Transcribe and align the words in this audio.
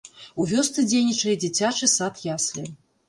У 0.43 0.45
вёсцы 0.53 0.85
дзейнічае 0.91 1.35
дзіцячы 1.43 1.91
сад-яслі. 1.97 2.69